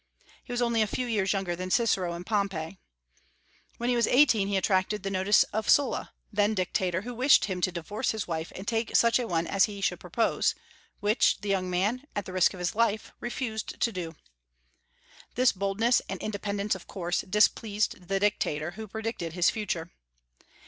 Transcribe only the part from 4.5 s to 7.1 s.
attracted the notice of Sulla, then dictator,